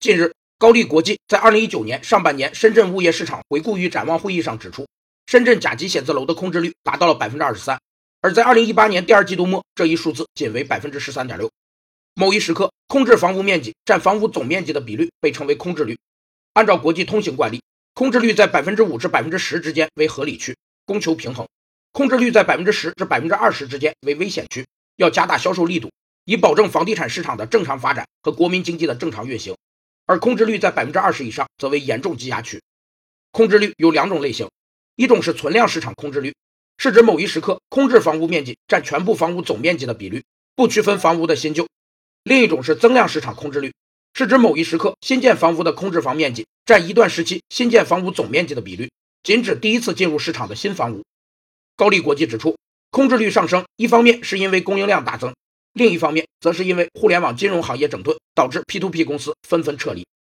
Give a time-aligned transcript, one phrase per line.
[0.00, 4.86] 近日，高力国际在2019年上半年深圳物业市场回顾与展望会议上指出，
[5.26, 7.80] 深圳甲级写字楼的空置率达到了百分之二十三，
[8.20, 11.50] 而在2018年第二季度末，这一数字仅为百分之十三点六。
[12.14, 15.98] 某一时刻，空置房屋面积占房屋总面积的比率被称为空置率。
[16.52, 17.60] 按照国际通行惯例，
[17.94, 20.56] 空置率在百分之五至百分之十之间为合理区，
[20.86, 21.44] 供求平衡；
[21.90, 25.90] 空置率在百分之十至百分之二十之间为危险区，要加大销售力度，
[26.24, 29.52] 以保证房地产市场的正常发展和国民经济的正常运行。
[30.08, 32.62] 而空置率在百分之二十以上，则为严重积压区。
[33.30, 34.48] 空置率有两种类型，
[34.96, 36.34] 一种是存量市场空置率，
[36.78, 40.24] 是指某一时刻空置房屋面积占全部房屋总面积的比率，
[40.56, 41.66] 不区分房屋的新旧；
[42.24, 43.70] 另一种是增量市场空置率。
[44.14, 48.90] 是指某一时刻新建房屋的空置房面积占一段时期新建房屋总面积的比率，
[49.22, 51.04] 仅指第一次进入市场的新房屋。
[51.76, 52.56] 高力国际指出，
[52.90, 55.34] 空置率上升，一方面是因为供应量大增，
[55.72, 60.08] 另一方面则是因为互联网金融行业整顿导致 P2P 公司纷纷撤离。